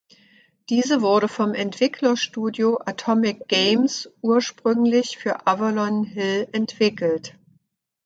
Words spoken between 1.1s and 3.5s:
vom Entwicklerstudio Atomic